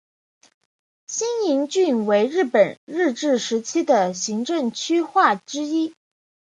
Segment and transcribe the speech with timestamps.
[1.05, 5.93] 新营郡为台湾日治时期的行政区划之一。